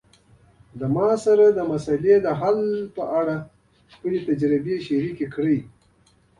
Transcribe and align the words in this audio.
ما 0.93 1.09
سره 1.25 1.45
د 1.51 1.55
دې 1.57 1.63
مسئلې 1.73 2.15
د 2.21 2.27
حل 2.39 2.59
په 2.95 3.03
اړه 3.19 3.35
خپلي 3.93 4.19
تجربي 4.27 4.75
شریکي 4.87 5.27
کړئ 5.35 5.59